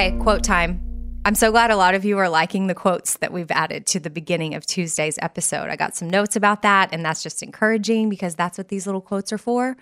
[0.00, 0.80] Okay, quote time.
[1.26, 4.00] I'm so glad a lot of you are liking the quotes that we've added to
[4.00, 5.68] the beginning of Tuesday's episode.
[5.68, 9.02] I got some notes about that, and that's just encouraging because that's what these little
[9.02, 9.76] quotes are for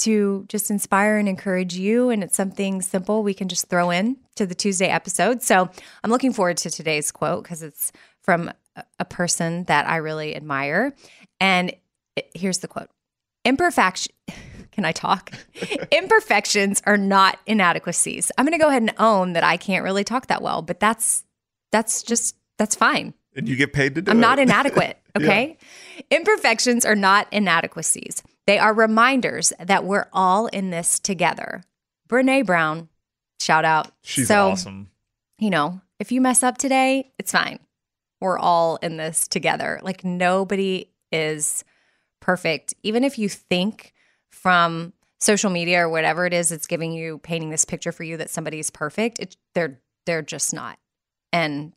[0.00, 2.10] to just inspire and encourage you.
[2.10, 5.40] And it's something simple we can just throw in to the Tuesday episode.
[5.40, 5.70] So
[6.04, 8.52] I'm looking forward to today's quote because it's from
[8.98, 10.92] a person that I really admire.
[11.40, 11.74] And
[12.16, 12.90] it, here's the quote
[13.46, 14.12] Imperfection.
[14.72, 15.32] Can I talk?
[15.90, 18.32] Imperfections are not inadequacies.
[18.36, 20.80] I'm going to go ahead and own that I can't really talk that well, but
[20.80, 21.24] that's
[21.70, 23.14] that's just that's fine.
[23.36, 24.12] And you get paid to do it.
[24.12, 25.56] I'm not inadequate, okay?
[26.10, 28.22] Imperfections are not inadequacies.
[28.46, 31.62] They are reminders that we're all in this together.
[32.08, 32.88] Brene Brown,
[33.40, 33.90] shout out.
[34.02, 34.90] She's so, awesome.
[35.38, 37.58] You know, if you mess up today, it's fine.
[38.20, 39.80] We're all in this together.
[39.82, 41.64] Like nobody is
[42.20, 42.74] perfect.
[42.82, 43.92] Even if you think
[44.32, 48.16] from social media or whatever it is it's giving you painting this picture for you
[48.16, 50.78] that somebody's perfect, it, they're they're just not.
[51.32, 51.72] And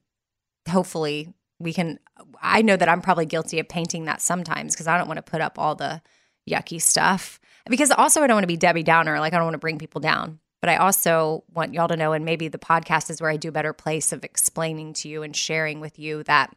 [0.67, 1.99] hopefully we can
[2.41, 5.31] I know that I'm probably guilty of painting that sometimes because I don't want to
[5.31, 6.01] put up all the
[6.49, 7.39] yucky stuff.
[7.67, 9.77] Because also I don't want to be Debbie Downer, like I don't want to bring
[9.77, 10.39] people down.
[10.61, 13.49] But I also want y'all to know, and maybe the podcast is where I do
[13.49, 16.55] a better place of explaining to you and sharing with you that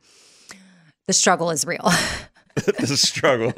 [1.07, 1.91] the struggle is real.
[2.79, 3.53] the struggle.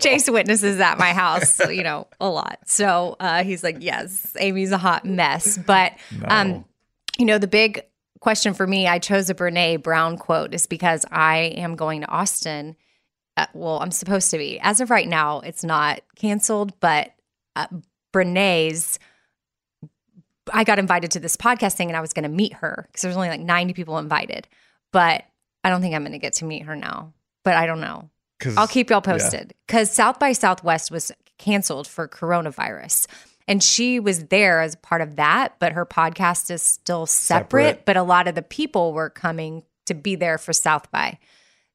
[0.00, 2.58] Chase witnesses at my house, you know, a lot.
[2.66, 5.58] So uh, he's like, yes, Amy's a hot mess.
[5.58, 5.92] But,
[6.24, 6.64] um,
[7.18, 7.82] you know, the big
[8.20, 12.08] question for me, I chose a Brene Brown quote is because I am going to
[12.08, 12.76] Austin.
[13.36, 14.58] Uh, well, I'm supposed to be.
[14.60, 17.12] As of right now, it's not canceled, but
[17.54, 17.66] uh,
[18.12, 18.98] Brene's.
[20.52, 23.02] I got invited to this podcast thing and I was going to meet her because
[23.02, 24.46] there's only like 90 people invited.
[24.92, 25.24] But
[25.64, 27.14] I don't think I'm going to get to meet her now.
[27.44, 28.10] But I don't know.
[28.44, 33.06] 'Cause- I'll keep y'all posted because South by Southwest was canceled for coronavirus.
[33.46, 37.64] And she was there as part of that, but her podcast is still separate.
[37.68, 37.84] Separate.
[37.84, 41.18] But a lot of the people were coming to be there for South by.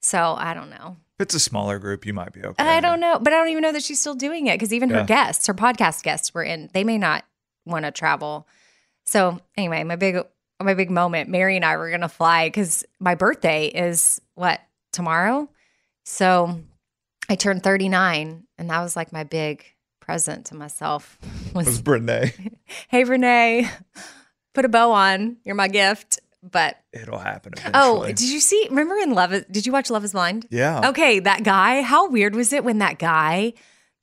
[0.02, 0.97] So I don't know.
[1.19, 2.63] If it's a smaller group, you might be okay.
[2.63, 4.89] I don't know, but I don't even know that she's still doing it because even
[4.89, 6.69] her guests, her podcast guests, were in.
[6.74, 7.25] They may not
[7.65, 8.48] want to travel.
[9.06, 10.18] So anyway, my big
[10.62, 11.30] my big moment.
[11.30, 14.60] Mary and I were gonna fly because my birthday is what
[14.92, 15.50] tomorrow.
[16.09, 16.59] So
[17.29, 19.63] I turned thirty nine, and that was like my big
[20.01, 21.19] present to myself.
[21.53, 22.53] Was Was Brene?
[22.89, 23.69] hey Renee,
[24.56, 25.38] put a bow on.
[25.45, 26.19] You're my gift.
[26.41, 28.09] But It'll happen oh, eventually.
[28.11, 28.65] oh, did you see?
[28.69, 29.33] Remember in Love?
[29.33, 30.47] Is- Did you watch Love Is Blind?
[30.50, 30.89] yeah.
[30.89, 31.81] Okay, that guy.
[31.81, 33.53] How weird was it when that guy,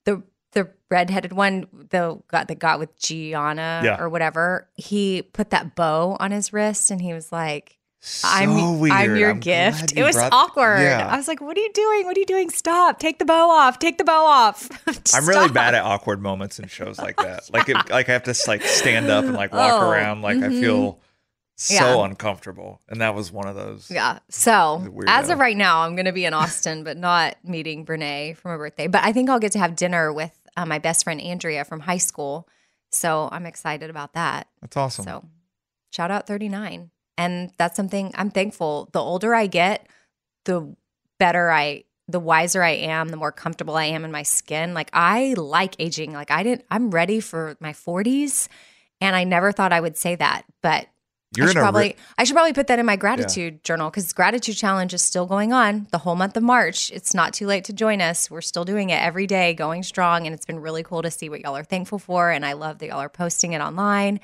[0.05, 0.21] the
[0.53, 3.99] the redheaded one, the got that got with Gianna Yeah.
[3.99, 8.79] or whatever, he put that bow on his wrist and he was like, So I'm
[8.79, 8.93] weird.
[8.93, 9.95] I'm your I'm gift.
[9.95, 10.81] you It was awkward.
[10.81, 11.07] Yeah.
[11.11, 12.05] I was like, "What are you doing?
[12.05, 12.49] What are you doing?
[12.49, 12.99] Stop!
[12.99, 13.79] Take the bow off!
[13.79, 14.69] Take the bow off!"
[15.15, 17.49] I'm really bad at awkward moments in shows like that.
[17.51, 20.21] Like, if, like I have to like stand up and like walk Oh, around.
[20.21, 20.99] Like I feel
[21.55, 22.05] so Yeah.
[22.05, 23.89] uncomfortable, and that was one of those.
[23.89, 24.19] Yeah.
[24.29, 28.37] So as of right now, I'm going to be in Austin, but not meeting Brene
[28.37, 28.87] for my birthday.
[28.87, 31.79] But I think I'll get to have dinner with uh, my best friend Andrea from
[31.81, 32.47] high school.
[32.91, 34.47] So I'm excited about that.
[34.61, 35.03] That's awesome.
[35.05, 35.25] So
[35.91, 36.91] shout out 39.
[37.17, 38.89] And that's something I'm thankful.
[38.91, 39.87] The older I get,
[40.45, 40.75] the
[41.19, 44.73] better I the wiser I am, the more comfortable I am in my skin.
[44.73, 46.13] Like I like aging.
[46.13, 48.47] Like I didn't I'm ready for my 40s
[49.01, 50.87] and I never thought I would say that, but
[51.35, 54.13] You're I should probably ri- I should probably put that in my gratitude journal because
[54.13, 56.91] gratitude challenge is still going on the whole month of March.
[56.91, 58.31] It's not too late to join us.
[58.31, 61.29] We're still doing it every day, going strong, and it's been really cool to see
[61.29, 62.31] what y'all are thankful for.
[62.31, 64.19] And I love that y'all are posting it online.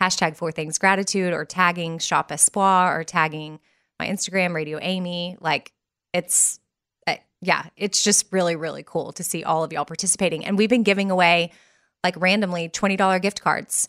[0.00, 3.60] Hashtag four things gratitude or tagging Shop Espoir or tagging
[3.98, 5.36] my Instagram, Radio Amy.
[5.40, 5.72] Like
[6.12, 6.60] it's
[7.06, 10.44] uh, yeah, it's just really, really cool to see all of y'all participating.
[10.44, 11.52] And we've been giving away
[12.04, 13.88] like randomly $20 gift cards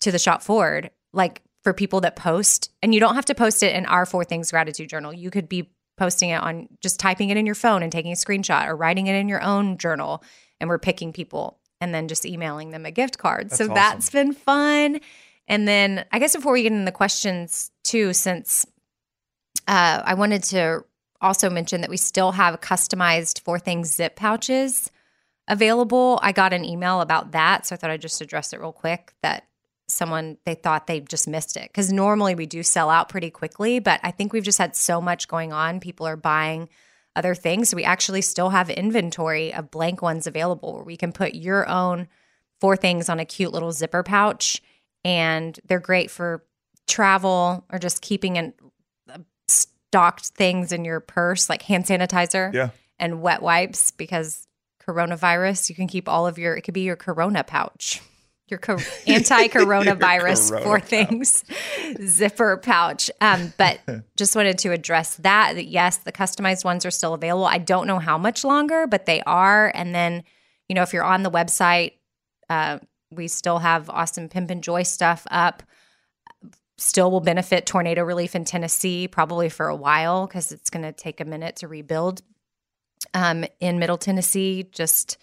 [0.00, 2.70] to the shop forward, like for people that post.
[2.82, 5.12] And you don't have to post it in our Four Things Gratitude Journal.
[5.12, 8.16] You could be posting it on just typing it in your phone and taking a
[8.16, 10.22] screenshot or writing it in your own journal.
[10.60, 13.52] And we're picking people and then just emailing them a gift card.
[13.52, 15.00] so That's that's been fun.
[15.48, 18.66] And then I guess before we get into the questions too, since
[19.68, 20.84] uh, I wanted to
[21.20, 24.90] also mention that we still have customized Four Things zip pouches
[25.48, 26.18] available.
[26.22, 29.14] I got an email about that, so I thought I'd just address it real quick.
[29.22, 29.44] That
[29.88, 33.78] someone they thought they just missed it because normally we do sell out pretty quickly,
[33.78, 35.80] but I think we've just had so much going on.
[35.80, 36.68] People are buying
[37.14, 41.12] other things, so we actually still have inventory of blank ones available where we can
[41.12, 42.08] put your own
[42.60, 44.62] four things on a cute little zipper pouch,
[45.04, 46.44] and they're great for
[46.86, 48.52] travel or just keeping in
[49.48, 52.70] stocked things in your purse like hand sanitizer Yeah.
[52.98, 54.46] and wet wipes because
[54.82, 58.00] coronavirus you can keep all of your it could be your corona pouch
[58.48, 61.44] your co- anti-coronavirus Corona four things
[62.04, 63.10] zipper pouch.
[63.20, 63.80] Um, but
[64.16, 67.46] just wanted to address that that yes the customized ones are still available.
[67.46, 69.70] I don't know how much longer but they are.
[69.74, 70.24] And then
[70.68, 71.92] you know if you're on the website
[72.50, 72.78] uh,
[73.14, 75.62] we still have awesome pimp and joy stuff up
[76.78, 80.92] still will benefit tornado relief in Tennessee probably for a while because it's going to
[80.92, 82.22] take a minute to rebuild
[83.14, 85.18] um, in Middle Tennessee just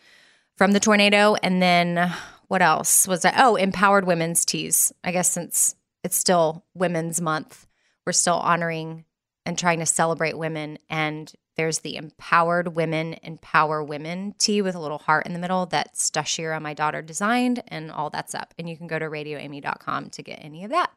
[0.57, 1.36] from the tornado.
[1.36, 2.13] And then
[2.47, 3.36] what else was that?
[3.38, 4.94] Oh, empowered women's teas.
[5.03, 7.68] I guess since it's still Women's Month,
[8.06, 9.06] we're still honoring
[9.45, 10.77] and trying to celebrate women.
[10.89, 15.66] And there's the Empowered Women Empower Women tea with a little heart in the middle
[15.66, 18.54] that Stashira, my daughter, designed, and all that's up.
[18.58, 20.90] And you can go to radioamy.com to get any of that.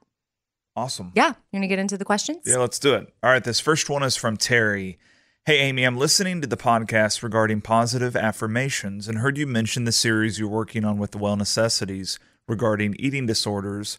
[0.76, 1.10] Awesome.
[1.16, 1.30] Yeah.
[1.30, 2.44] You want to get into the questions?
[2.46, 3.12] Yeah, let's do it.
[3.24, 5.00] All right, this first one is from Terry.
[5.46, 9.90] Hey, Amy, I'm listening to the podcast regarding positive affirmations and heard you mention the
[9.90, 13.98] series you're working on with the Well Necessities regarding eating disorders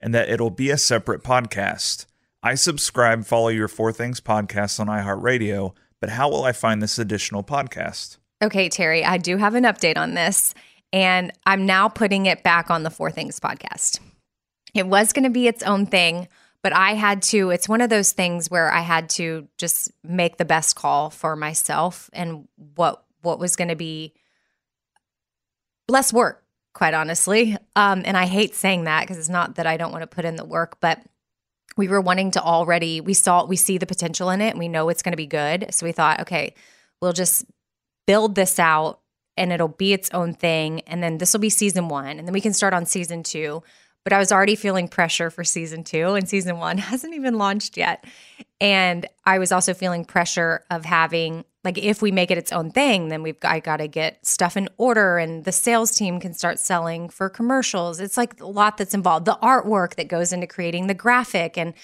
[0.00, 2.06] and that it'll be a separate podcast.
[2.42, 6.98] I subscribe, follow your Four Things podcast on iHeartRadio, but how will I find this
[6.98, 8.18] additional podcast?
[8.42, 10.54] Okay, Terry, I do have an update on this,
[10.92, 14.00] and I'm now putting it back on the Four Things podcast.
[14.74, 16.28] It was going to be its own thing,
[16.62, 20.36] but I had to, it's one of those things where I had to just make
[20.36, 24.14] the best call for myself and what what was going to be
[25.88, 26.42] less work,
[26.72, 27.56] quite honestly.
[27.76, 30.24] Um, and I hate saying that because it's not that I don't want to put
[30.24, 31.02] in the work, but
[31.76, 34.50] we were wanting to already we saw we see the potential in it.
[34.50, 35.66] And we know it's going to be good.
[35.70, 36.54] So we thought okay
[37.00, 37.44] we'll just
[38.06, 39.00] build this out
[39.36, 40.80] and it'll be its own thing.
[40.80, 43.62] And then this will be season 1 and then we can start on season 2
[44.04, 47.76] but I was already feeling pressure for season 2 and season 1 hasn't even launched
[47.76, 48.04] yet.
[48.60, 52.70] And I was also feeling pressure of having like if we make it its own
[52.70, 56.34] thing then we've I got to get stuff in order and the sales team can
[56.34, 60.46] start selling for commercials it's like a lot that's involved the artwork that goes into
[60.46, 61.74] creating the graphic and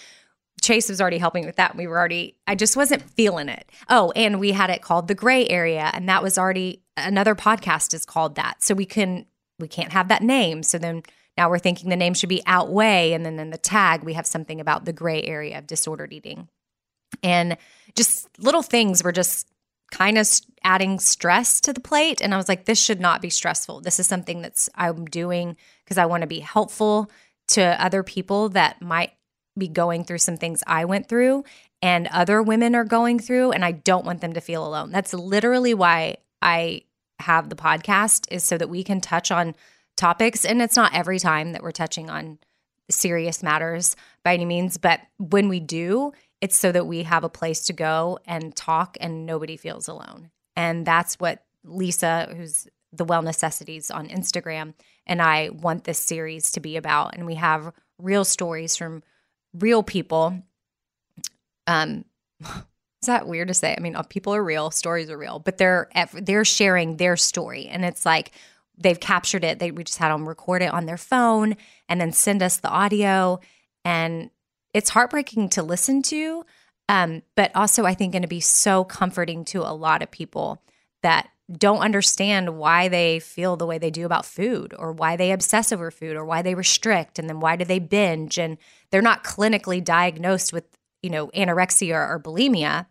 [0.62, 1.76] Chase was already helping with that.
[1.76, 3.70] We were already, I just wasn't feeling it.
[3.88, 7.92] Oh, and we had it called the gray area, and that was already another podcast
[7.92, 8.62] is called that.
[8.62, 9.26] So we can,
[9.58, 10.62] we can't have that name.
[10.62, 11.02] So then
[11.36, 14.26] now we're thinking the name should be outweigh, and then in the tag we have
[14.26, 16.48] something about the gray area of disordered eating,
[17.22, 17.58] and
[17.94, 19.46] just little things were just
[19.90, 20.28] kind of
[20.64, 22.20] adding stress to the plate.
[22.20, 23.82] And I was like, this should not be stressful.
[23.82, 27.10] This is something that's I'm doing because I want to be helpful
[27.48, 29.12] to other people that might
[29.56, 31.44] be going through some things I went through
[31.80, 34.90] and other women are going through and I don't want them to feel alone.
[34.90, 36.82] That's literally why I
[37.20, 39.54] have the podcast is so that we can touch on
[39.96, 42.38] topics and it's not every time that we're touching on
[42.90, 47.28] serious matters by any means, but when we do, it's so that we have a
[47.28, 50.30] place to go and talk and nobody feels alone.
[50.54, 54.74] And that's what Lisa, who's the Well Necessities on Instagram,
[55.06, 57.14] and I want this series to be about.
[57.14, 59.02] And we have real stories from
[59.54, 60.42] real people.
[61.66, 62.04] Um,
[62.40, 63.74] is that weird to say?
[63.76, 67.66] I mean, uh, people are real, stories are real, but they're they're sharing their story,
[67.66, 68.32] and it's like
[68.78, 69.58] they've captured it.
[69.58, 71.56] They we just had them record it on their phone
[71.88, 73.40] and then send us the audio,
[73.84, 74.30] and
[74.76, 76.44] it's heartbreaking to listen to,
[76.90, 80.62] um, but also I think going to be so comforting to a lot of people
[81.02, 85.32] that don't understand why they feel the way they do about food or why they
[85.32, 88.58] obsess over food or why they restrict and then why do they binge and
[88.90, 90.64] they're not clinically diagnosed with
[91.02, 92.84] you know anorexia or bulimia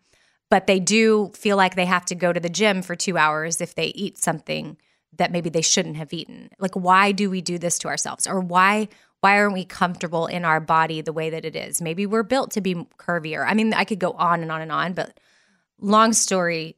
[0.49, 3.61] but they do feel like they have to go to the gym for 2 hours
[3.61, 4.77] if they eat something
[5.17, 6.49] that maybe they shouldn't have eaten.
[6.57, 8.25] Like why do we do this to ourselves?
[8.25, 8.87] Or why
[9.25, 12.51] why aren't we comfortable in our body the way that it is maybe we're built
[12.51, 15.19] to be curvier i mean i could go on and on and on but
[15.79, 16.77] long story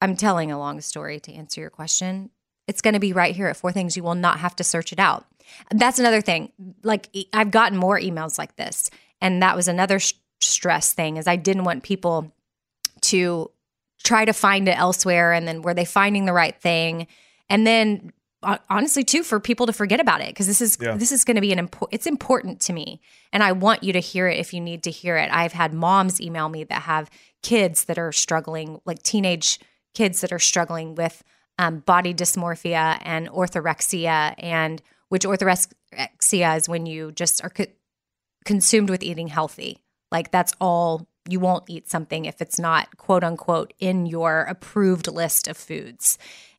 [0.00, 2.30] I'm telling a long story to answer your question.
[2.66, 3.96] It's going to be right here at Four Things.
[3.96, 5.26] You will not have to search it out.
[5.70, 6.52] That's another thing.
[6.82, 8.90] Like I've gotten more emails like this,
[9.20, 11.16] and that was another sh- stress thing.
[11.16, 12.32] Is I didn't want people
[13.02, 13.50] to
[14.04, 17.06] try to find it elsewhere, and then were they finding the right thing?
[17.48, 18.12] And then
[18.70, 20.96] honestly too for people to forget about it because this is yeah.
[20.96, 23.00] this is going to be an important it's important to me
[23.32, 25.74] and i want you to hear it if you need to hear it i've had
[25.74, 27.10] moms email me that have
[27.42, 29.58] kids that are struggling like teenage
[29.92, 31.24] kids that are struggling with
[31.58, 37.66] um, body dysmorphia and orthorexia, and which orthorexia is when you just are co-
[38.44, 39.78] consumed with eating healthy.
[40.12, 45.08] Like that's all you won't eat something if it's not quote unquote in your approved
[45.08, 46.16] list of foods.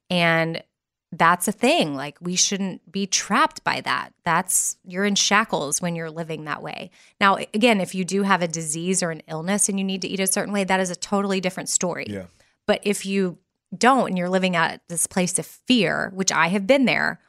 [0.10, 0.62] And
[1.12, 1.96] that's a thing.
[1.96, 4.14] Like we shouldn't be trapped by that.
[4.24, 6.92] That's you're in shackles when you're living that way.
[7.20, 10.08] Now, again, if you do have a disease or an illness and you need to
[10.08, 12.06] eat a certain way, that is a totally different story.
[12.08, 12.26] Yeah.
[12.68, 13.40] But if you
[13.76, 17.20] don't and you're living at this place of fear, which I have been there,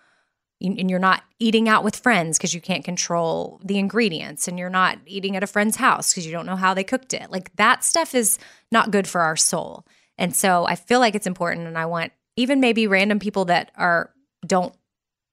[0.63, 4.69] and you're not eating out with friends because you can't control the ingredients and you're
[4.69, 7.31] not eating at a friend's house because you don't know how they cooked it.
[7.31, 8.39] Like that stuff is
[8.71, 9.87] not good for our soul.
[10.19, 13.71] And so I feel like it's important and I want even maybe random people that
[13.77, 14.11] are
[14.47, 14.75] don't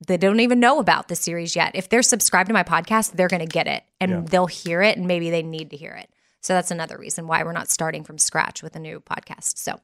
[0.05, 1.71] they don't even know about the series yet.
[1.73, 4.21] If they're subscribed to my podcast, they're going to get it and yeah.
[4.25, 6.09] they'll hear it and maybe they need to hear it.
[6.41, 9.57] So that's another reason why we're not starting from scratch with a new podcast.
[9.57, 9.79] So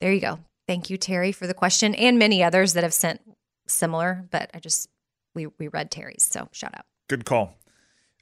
[0.00, 0.38] there you go.
[0.66, 3.20] Thank you, Terry, for the question and many others that have sent
[3.66, 4.88] similar, but I just,
[5.34, 6.24] we, we read Terry's.
[6.24, 6.86] So shout out.
[7.08, 7.54] Good call.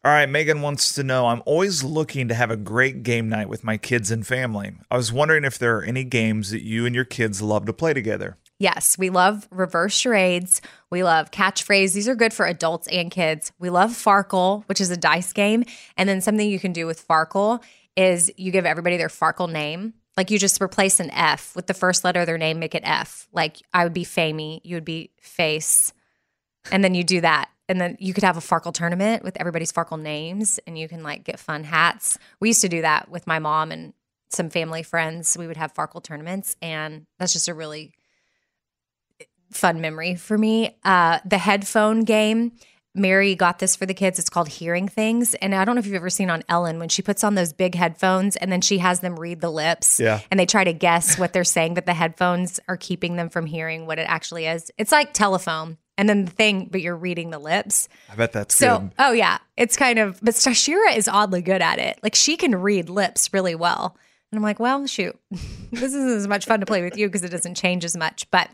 [0.08, 3.50] All right, Megan wants to know I'm always looking to have a great game night
[3.50, 4.72] with my kids and family.
[4.90, 7.74] I was wondering if there are any games that you and your kids love to
[7.74, 8.38] play together.
[8.58, 10.62] Yes, we love reverse charades.
[10.88, 11.92] We love catchphrase.
[11.92, 13.52] These are good for adults and kids.
[13.58, 15.64] We love Farkle, which is a dice game.
[15.98, 17.62] And then something you can do with Farkle
[17.94, 19.92] is you give everybody their Farkle name.
[20.16, 22.82] Like you just replace an F with the first letter of their name, make it
[22.82, 23.28] F.
[23.34, 25.92] Like I would be Famey, you would be Face.
[26.72, 27.50] And then you do that.
[27.68, 31.02] And then you could have a Farkle tournament with everybody's Farkle names and you can
[31.02, 32.18] like get fun hats.
[32.40, 33.92] We used to do that with my mom and
[34.30, 35.36] some family friends.
[35.38, 37.92] We would have Farkle tournaments and that's just a really
[39.52, 40.76] fun memory for me.
[40.84, 42.52] Uh, the headphone game
[42.98, 44.18] Mary got this for the kids.
[44.18, 45.34] It's called Hearing Things.
[45.34, 47.52] And I don't know if you've ever seen on Ellen when she puts on those
[47.52, 50.00] big headphones and then she has them read the lips.
[50.00, 50.20] Yeah.
[50.30, 53.46] And they try to guess what they're saying, but the headphones are keeping them from
[53.46, 54.70] hearing what it actually is.
[54.76, 55.78] It's like telephone.
[55.98, 57.88] And then the thing, but you're reading the lips.
[58.10, 58.78] I bet that's so.
[58.78, 58.92] Good.
[59.00, 60.20] Oh yeah, it's kind of.
[60.22, 61.98] But Shashira is oddly good at it.
[62.02, 63.96] Like she can read lips really well.
[64.30, 67.24] And I'm like, well, shoot, this isn't as much fun to play with you because
[67.24, 68.30] it doesn't change as much.
[68.30, 68.48] But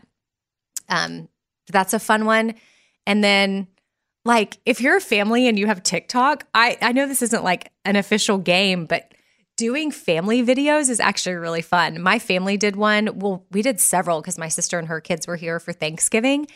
[0.89, 1.29] um,
[1.71, 2.55] that's a fun one.
[3.05, 3.67] And then
[4.25, 7.71] like if you're a family and you have TikTok, I I know this isn't like
[7.85, 9.13] an official game, but
[9.57, 12.01] doing family videos is actually really fun.
[12.01, 13.19] My family did one.
[13.19, 16.47] Well, we did several because my sister and her kids were here for Thanksgiving,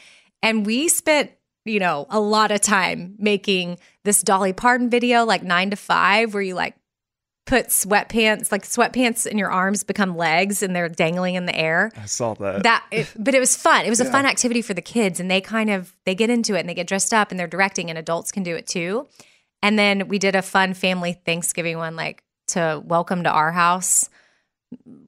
[0.42, 1.32] and we spent
[1.66, 6.34] you know a lot of time making this Dolly Parton video, like nine to five,
[6.34, 6.76] where you like
[7.50, 11.92] put sweatpants, like sweatpants in your arms become legs and they're dangling in the air.
[11.98, 12.62] I saw that.
[12.62, 13.86] That, it, but it was fun.
[13.86, 14.06] It was yeah.
[14.06, 16.70] a fun activity for the kids, and they kind of they get into it and
[16.70, 19.08] they get dressed up and they're directing, and adults can do it too.
[19.62, 24.10] And then we did a fun family Thanksgiving one, like to welcome to our house,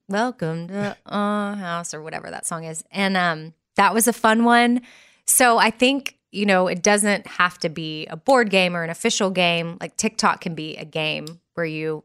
[0.10, 4.44] welcome to our house, or whatever that song is, and um, that was a fun
[4.46, 4.82] one.
[5.26, 8.90] So I think you know it doesn't have to be a board game or an
[8.90, 9.78] official game.
[9.82, 12.04] Like TikTok can be a game where you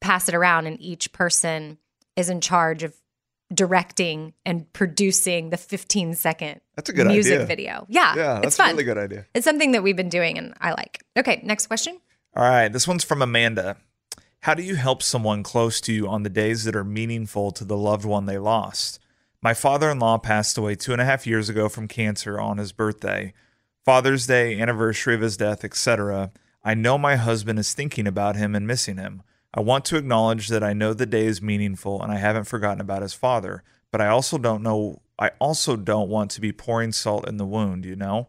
[0.00, 1.78] pass it around and each person
[2.16, 2.94] is in charge of
[3.54, 7.46] directing and producing the 15 second That's a good music idea.
[7.46, 7.86] video.
[7.88, 8.68] Yeah, Yeah, it's that's fun.
[8.70, 9.26] a really good idea.
[9.34, 11.02] It's something that we've been doing and I like.
[11.18, 11.98] Okay, next question.
[12.34, 13.76] All right, this one's from Amanda.
[14.40, 17.64] How do you help someone close to you on the days that are meaningful to
[17.64, 18.98] the loved one they lost?
[19.42, 22.58] My father in law passed away two and a half years ago from cancer on
[22.58, 23.34] his birthday.
[23.84, 26.30] Father's Day, anniversary of his death, etc.
[26.62, 29.22] I know my husband is thinking about him and missing him.
[29.52, 32.80] I want to acknowledge that I know the day is meaningful and I haven't forgotten
[32.80, 36.90] about his father, but I also don't know I also don't want to be pouring
[36.92, 38.28] salt in the wound, you know?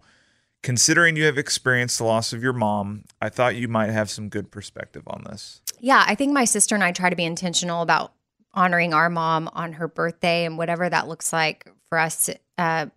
[0.62, 4.30] Considering you have experienced the loss of your mom, I thought you might have some
[4.30, 5.62] good perspective on this.
[5.80, 8.14] Yeah, I think my sister and I try to be intentional about
[8.54, 12.30] honoring our mom on her birthday and whatever that looks like for us.
[12.58, 12.88] Uh,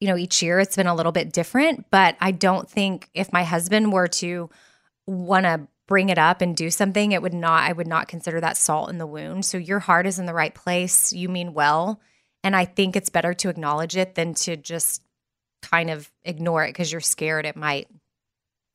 [0.00, 3.32] you know, each year it's been a little bit different, but I don't think if
[3.32, 4.50] my husband were to
[5.06, 8.40] want to bring it up and do something, it would not, I would not consider
[8.40, 9.44] that salt in the wound.
[9.44, 11.12] So your heart is in the right place.
[11.12, 12.00] You mean well.
[12.42, 15.02] And I think it's better to acknowledge it than to just
[15.62, 17.88] kind of ignore it because you're scared it might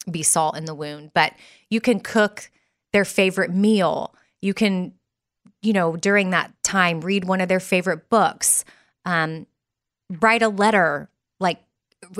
[0.10, 1.12] be salt in the wound.
[1.14, 1.34] But
[1.70, 2.50] you can cook
[2.94, 4.16] their favorite meal.
[4.42, 4.94] You can,
[5.62, 8.64] you know, during that time, read one of their favorite books,
[9.06, 9.46] um,
[10.22, 11.62] write a letter, like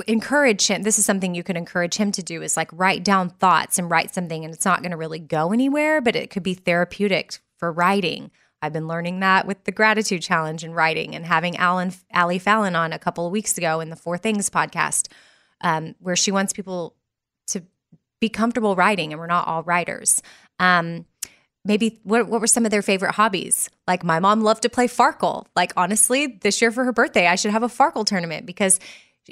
[0.06, 0.82] encourage him.
[0.82, 3.90] This is something you can encourage him to do is like write down thoughts and
[3.90, 4.44] write something.
[4.44, 8.30] And it's not going to really go anywhere, but it could be therapeutic for writing.
[8.62, 12.76] I've been learning that with the gratitude challenge and writing and having Alan Ally Fallon
[12.76, 15.08] on a couple of weeks ago in the Four Things podcast,
[15.62, 16.94] um, where she wants people
[17.48, 17.62] to
[18.20, 20.22] be comfortable writing, and we're not all writers.
[20.58, 21.06] Um,
[21.64, 23.68] maybe what what were some of their favorite hobbies?
[23.86, 25.46] Like my mom loved to play Farkle.
[25.54, 28.80] Like honestly, this year for her birthday, I should have a Farkle tournament because,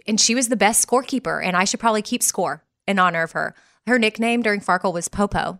[0.06, 3.32] and she was the best scorekeeper, and I should probably keep score in honor of
[3.32, 3.54] her.
[3.86, 5.58] Her nickname during Farkle was Popo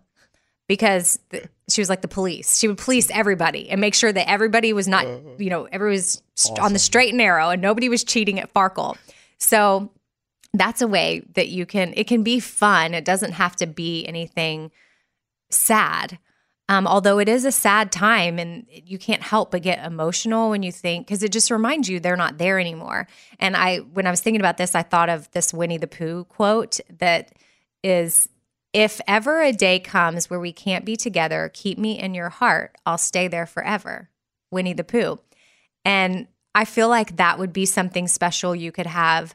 [0.67, 2.57] because th- she was like the police.
[2.57, 5.19] She would police everybody and make sure that everybody was not, uh.
[5.37, 8.53] you know, everyone was st- on the straight and narrow and nobody was cheating at
[8.53, 8.95] Farkle.
[9.39, 9.91] So
[10.53, 12.93] that's a way that you can, it can be fun.
[12.93, 14.71] It doesn't have to be anything
[15.49, 16.19] sad.
[16.69, 20.61] Um, although it is a sad time and you can't help but get emotional when
[20.61, 23.07] you think, because it just reminds you they're not there anymore.
[23.39, 26.25] And I, when I was thinking about this, I thought of this Winnie the Pooh
[26.25, 27.33] quote that
[27.83, 28.29] is,
[28.71, 32.77] if ever a day comes where we can't be together, keep me in your heart.
[32.85, 34.11] I'll stay there forever.
[34.51, 35.19] Winnie the Pooh.
[35.83, 39.33] And I feel like that would be something special you could have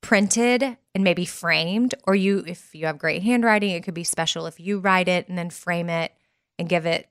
[0.00, 4.46] printed and maybe framed or you if you have great handwriting it could be special
[4.46, 6.12] if you write it and then frame it
[6.58, 7.08] and give it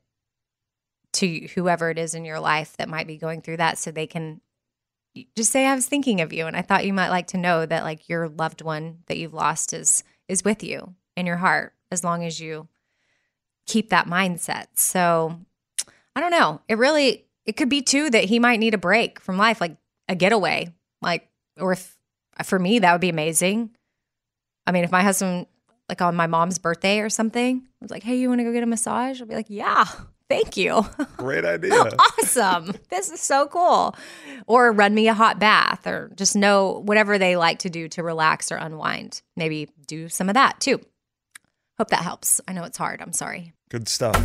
[1.13, 4.07] to whoever it is in your life that might be going through that so they
[4.07, 4.41] can
[5.35, 7.65] just say I was thinking of you and I thought you might like to know
[7.65, 11.73] that like your loved one that you've lost is is with you in your heart
[11.91, 12.67] as long as you
[13.65, 14.65] keep that mindset.
[14.75, 15.39] So
[16.15, 16.61] I don't know.
[16.67, 19.77] It really it could be too that he might need a break from life like
[20.09, 20.73] a getaway.
[21.01, 21.29] Like
[21.59, 21.97] or if
[22.43, 23.71] for me that would be amazing.
[24.67, 25.47] I mean, if my husband
[25.89, 28.51] like on my mom's birthday or something I was like, "Hey, you want to go
[28.51, 29.85] get a massage?" I'll be like, "Yeah."
[30.27, 30.83] Thank you.
[31.17, 31.73] Great idea.
[31.99, 32.73] awesome.
[32.89, 33.95] This is so cool.
[34.47, 38.01] Or run me a hot bath or just know whatever they like to do to
[38.01, 39.21] relax or unwind.
[39.35, 40.81] Maybe do some of that too.
[41.77, 42.41] Hope that helps.
[42.47, 43.01] I know it's hard.
[43.01, 43.53] I'm sorry.
[43.69, 44.15] Good stuff.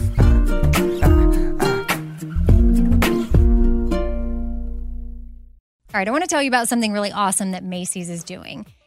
[5.92, 8.64] All right, I want to tell you about something really awesome that Macy's is doing.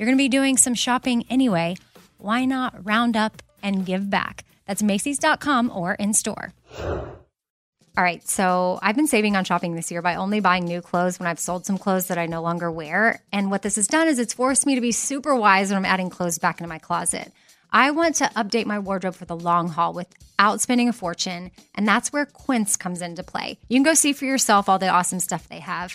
[0.00, 1.76] You're going to be doing some shopping anyway.
[2.16, 4.46] Why not round up and give back?
[4.66, 6.54] That's Macy's.com or in store.
[6.78, 7.12] All
[7.98, 11.26] right, so I've been saving on shopping this year by only buying new clothes when
[11.26, 13.20] I've sold some clothes that I no longer wear.
[13.30, 15.84] And what this has done is it's forced me to be super wise when I'm
[15.84, 17.30] adding clothes back into my closet.
[17.70, 21.86] I want to update my wardrobe for the long haul without spending a fortune, and
[21.86, 23.58] that's where Quince comes into play.
[23.68, 25.94] You can go see for yourself all the awesome stuff they have.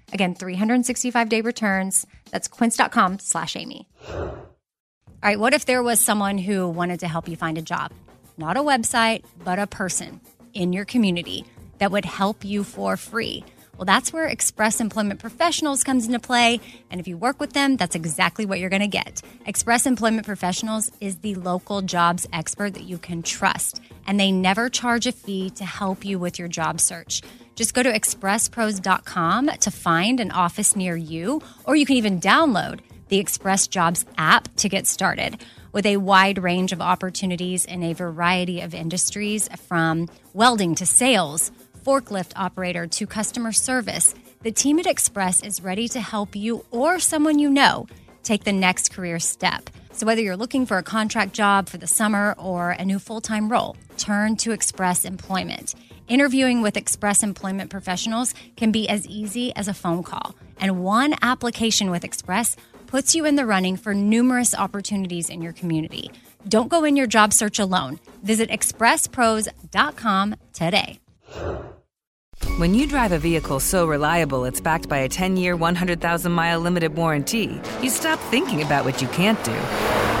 [0.13, 2.05] Again, 365 day returns.
[2.31, 3.87] That's quince.com slash Amy.
[5.23, 7.93] All right, what if there was someone who wanted to help you find a job?
[8.37, 10.19] Not a website, but a person
[10.53, 11.45] in your community
[11.77, 13.43] that would help you for free.
[13.77, 16.59] Well, that's where Express Employment Professionals comes into play.
[16.89, 19.21] And if you work with them, that's exactly what you're going to get.
[19.45, 24.69] Express Employment Professionals is the local jobs expert that you can trust, and they never
[24.69, 27.21] charge a fee to help you with your job search.
[27.61, 32.79] Just go to expresspros.com to find an office near you, or you can even download
[33.09, 35.39] the Express Jobs app to get started
[35.71, 41.51] with a wide range of opportunities in a variety of industries from welding to sales
[41.85, 46.99] forklift operator to customer service, the team at Express is ready to help you or
[46.99, 47.85] someone you know
[48.23, 49.69] take the next career step.
[49.91, 53.21] So, whether you're looking for a contract job for the summer or a new full
[53.21, 55.75] time role, turn to Express Employment.
[56.11, 61.15] Interviewing with Express Employment professionals can be as easy as a phone call, and one
[61.21, 66.11] application with Express puts you in the running for numerous opportunities in your community.
[66.49, 67.97] Don't go in your job search alone.
[68.23, 70.99] Visit expresspros.com today.
[72.57, 76.59] When you drive a vehicle so reliable it's backed by a 10 year, 100,000 mile
[76.59, 80.20] limited warranty, you stop thinking about what you can't do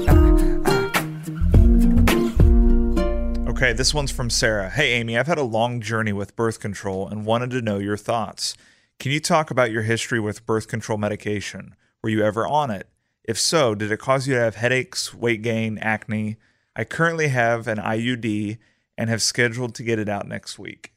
[3.61, 4.71] Okay, this one's from Sarah.
[4.71, 7.95] Hey, Amy, I've had a long journey with birth control and wanted to know your
[7.95, 8.57] thoughts.
[8.97, 11.75] Can you talk about your history with birth control medication?
[12.01, 12.89] Were you ever on it?
[13.23, 16.37] If so, did it cause you to have headaches, weight gain, acne?
[16.75, 18.57] I currently have an IUD
[18.97, 20.91] and have scheduled to get it out next week.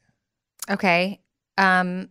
[0.70, 1.20] Okay.
[1.58, 2.08] Um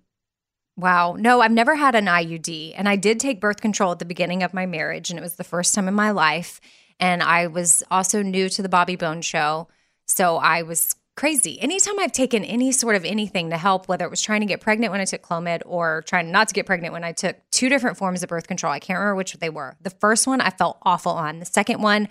[0.78, 1.16] wow.
[1.18, 4.44] No, I've never had an IUD and I did take birth control at the beginning
[4.44, 6.62] of my marriage and it was the first time in my life
[7.00, 9.68] and I was also new to the Bobby Bone show.
[10.06, 11.60] So I was crazy.
[11.62, 14.62] Anytime I've taken any sort of anything to help, whether it was trying to get
[14.62, 17.70] pregnant when I took Clomid or trying not to get pregnant when I took two
[17.70, 19.76] different forms of birth control, I can't remember which they were.
[19.82, 21.40] The first one I felt awful on.
[21.40, 22.08] The second one,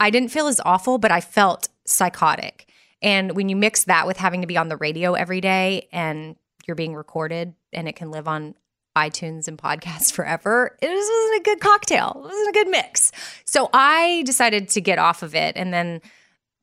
[0.00, 2.66] I didn't feel as awful, but I felt psychotic.
[3.02, 6.36] And when you mix that with having to be on the radio every day and
[6.66, 8.54] you're being recorded and it can live on
[8.96, 12.12] iTunes and podcasts forever, it wasn't a good cocktail.
[12.16, 13.12] It wasn't a good mix.
[13.44, 15.56] So I decided to get off of it.
[15.56, 16.00] And then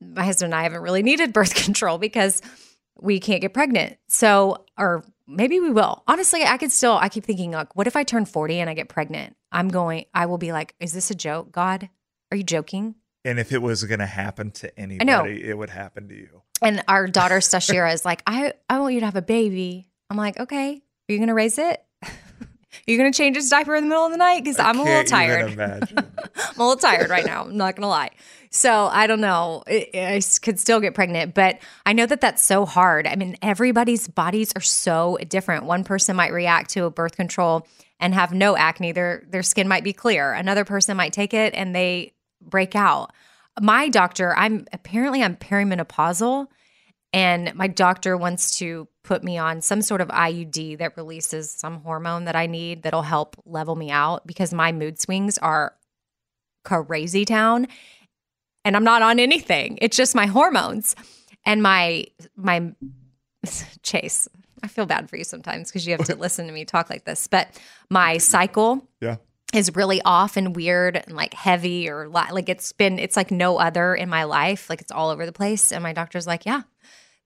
[0.01, 2.41] my husband and I haven't really needed birth control because
[2.99, 3.97] we can't get pregnant.
[4.07, 6.03] So, or maybe we will.
[6.07, 8.73] Honestly, I could still, I keep thinking, like, what if I turn 40 and I
[8.73, 9.35] get pregnant?
[9.51, 11.51] I'm going, I will be like, is this a joke?
[11.51, 11.89] God,
[12.31, 12.95] are you joking?
[13.23, 16.43] And if it was going to happen to anybody, it would happen to you.
[16.61, 19.89] And our daughter Stashira is like, I, I want you to have a baby.
[20.09, 21.83] I'm like, okay, are you going to raise it?
[22.87, 24.43] You going to change his diaper in the middle of the night?
[24.43, 25.59] Because I'm a little tired.
[25.59, 27.43] I'm a little tired right now.
[27.43, 28.11] I'm not going to lie.
[28.49, 29.63] So I don't know.
[29.67, 33.05] I, I could still get pregnant, but I know that that's so hard.
[33.05, 35.65] I mean, everybody's bodies are so different.
[35.65, 37.67] One person might react to a birth control
[37.99, 38.93] and have no acne.
[38.93, 40.31] Their their skin might be clear.
[40.31, 43.11] Another person might take it and they break out.
[43.59, 46.47] My doctor, I'm apparently I'm perimenopausal
[47.13, 51.81] and my doctor wants to put me on some sort of IUD that releases some
[51.81, 55.73] hormone that I need that'll help level me out because my mood swings are
[56.65, 57.67] crazy town
[58.65, 59.77] and I'm not on anything.
[59.81, 60.95] It's just my hormones
[61.45, 62.73] and my my
[63.83, 64.27] chase.
[64.63, 67.05] I feel bad for you sometimes because you have to listen to me talk like
[67.05, 67.47] this, but
[67.89, 69.17] my cycle yeah
[69.57, 73.31] is really off and weird and like heavy or li- like it's been it's like
[73.31, 74.69] no other in my life.
[74.69, 75.71] Like it's all over the place.
[75.71, 76.61] And my doctor's like yeah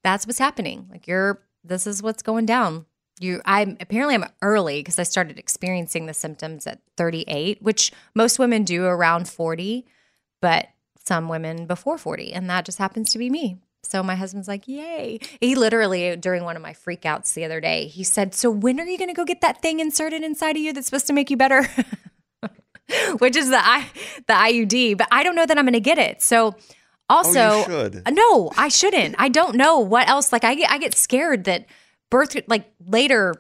[0.04, 0.88] that's what's happening.
[0.92, 2.86] Like you're this is what's going down.
[3.20, 8.40] You i'm apparently i'm early because i started experiencing the symptoms at 38 which most
[8.40, 9.86] women do around 40
[10.42, 10.70] but
[11.06, 13.58] some women before 40 and that just happens to be me.
[13.84, 15.20] So my husband's like yay.
[15.40, 18.86] He literally during one of my freakouts the other day he said so when are
[18.86, 21.30] you going to go get that thing inserted inside of you that's supposed to make
[21.30, 21.68] you better
[23.20, 23.86] which is the I,
[24.28, 26.56] the IUD but I don't know that I'm going to get it so
[27.10, 30.96] also Oh, no I shouldn't I don't know what else like I get I get
[30.96, 31.66] scared that
[32.10, 33.36] birth like later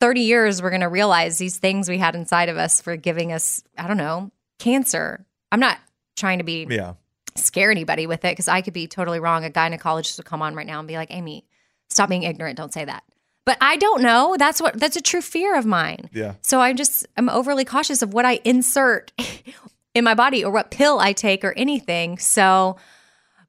[0.00, 3.32] 30 years we're going to realize these things we had inside of us for giving
[3.32, 5.78] us I don't know cancer I'm not
[6.16, 6.94] trying to be Yeah.
[7.36, 9.44] scare anybody with it because I could be totally wrong.
[9.44, 11.44] A gynecologist would come on right now and be like, Amy,
[11.90, 12.56] stop being ignorant.
[12.56, 13.02] Don't say that.
[13.46, 14.36] But I don't know.
[14.38, 16.08] That's what that's a true fear of mine.
[16.12, 16.34] Yeah.
[16.42, 19.12] So I'm just I'm overly cautious of what I insert
[19.94, 22.18] in my body or what pill I take or anything.
[22.18, 22.76] So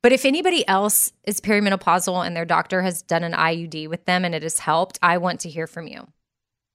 [0.06, 4.24] but if anybody else is perimenopausal and their doctor has done an IUD with them
[4.24, 6.08] and it has helped, I want to hear from you.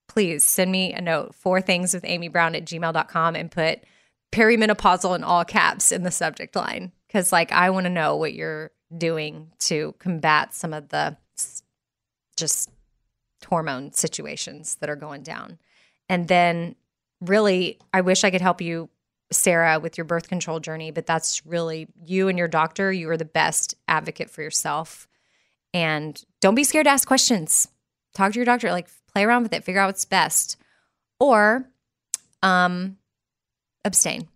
[0.09, 3.85] Please send me a note, four things with Amy Brown at gmail.com and put
[4.33, 6.91] perimenopausal in all caps in the subject line.
[7.13, 11.17] Cause like I want to know what you're doing to combat some of the
[12.37, 12.69] just
[13.45, 15.59] hormone situations that are going down.
[16.09, 16.77] And then
[17.21, 18.89] really, I wish I could help you,
[19.31, 22.93] Sarah, with your birth control journey, but that's really you and your doctor.
[22.93, 25.07] You are the best advocate for yourself.
[25.73, 27.69] And don't be scared to ask questions.
[28.15, 30.57] Talk to your doctor, like play around with it, figure out what's best.
[31.21, 31.69] Or
[32.43, 32.97] um
[33.85, 34.29] abstain.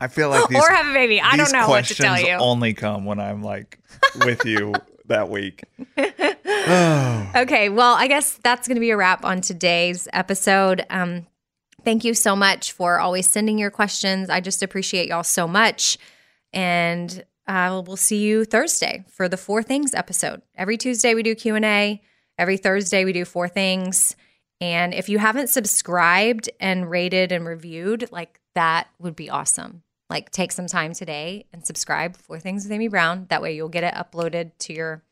[0.00, 1.20] I feel like these, or have a baby.
[1.20, 2.34] I don't know what to tell questions you.
[2.34, 3.78] only come when I'm like
[4.24, 4.74] with you
[5.08, 5.64] that week.
[7.36, 10.84] Okay, well, I guess that's going to be a wrap on today's episode.
[10.90, 11.26] Um,
[11.84, 14.30] thank you so much for always sending your questions.
[14.30, 15.98] I just appreciate y'all so much.
[16.52, 20.42] And uh, we'll see you Thursday for the Four Things episode.
[20.56, 22.02] Every Tuesday we do Q&A.
[22.38, 24.16] Every Thursday we do Four Things.
[24.60, 29.82] And if you haven't subscribed and rated and reviewed, like that would be awesome.
[30.10, 33.26] Like take some time today and subscribe Four Things with Amy Brown.
[33.28, 35.02] That way you'll get it uploaded to your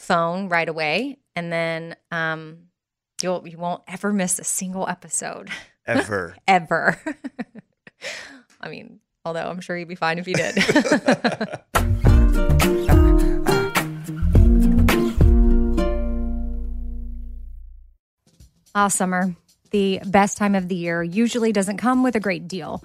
[0.00, 2.56] phone right away and then um
[3.22, 5.50] you'll you won't ever miss a single episode
[5.86, 6.34] Ever.
[6.48, 6.98] ever
[8.62, 10.56] i mean although i'm sure you'd be fine if you did
[18.72, 19.34] Ah, summer,
[19.72, 22.84] the best time of the year, usually doesn't come with a great deal.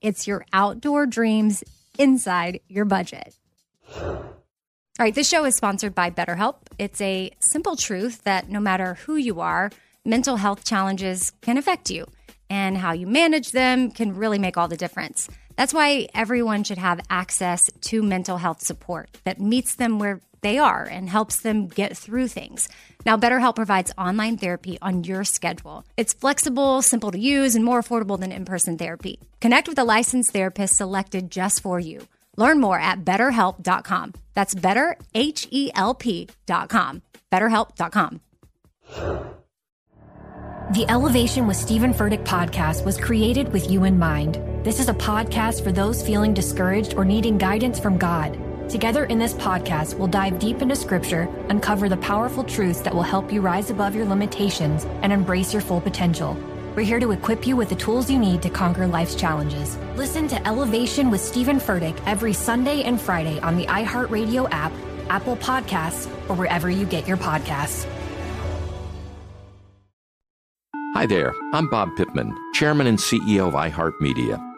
[0.00, 1.62] It's your outdoor dreams
[1.98, 3.34] inside your budget.
[3.96, 6.56] All right, this show is sponsored by BetterHelp.
[6.78, 9.70] It's a simple truth that no matter who you are,
[10.04, 12.06] mental health challenges can affect you,
[12.48, 15.28] and how you manage them can really make all the difference.
[15.56, 20.58] That's why everyone should have access to mental health support that meets them where they
[20.58, 22.68] are and helps them get through things.
[23.04, 25.84] Now, BetterHelp provides online therapy on your schedule.
[25.96, 29.20] It's flexible, simple to use, and more affordable than in person therapy.
[29.40, 32.08] Connect with a licensed therapist selected just for you.
[32.36, 34.14] Learn more at betterhelp.com.
[34.34, 37.02] That's better, H E L P.com.
[37.30, 38.20] BetterHelp.com.
[40.72, 44.36] The Elevation with Stephen Furtick podcast was created with you in mind.
[44.64, 48.38] This is a podcast for those feeling discouraged or needing guidance from God.
[48.70, 53.02] Together in this podcast, we'll dive deep into scripture, uncover the powerful truths that will
[53.02, 56.38] help you rise above your limitations and embrace your full potential.
[56.76, 59.76] We're here to equip you with the tools you need to conquer life's challenges.
[59.96, 64.70] Listen to Elevation with Stephen Furtick every Sunday and Friday on the iHeartRadio app,
[65.08, 67.88] Apple Podcasts, or wherever you get your podcasts.
[70.94, 74.49] Hi there, I'm Bob Pittman, Chairman and CEO of iHeartMedia.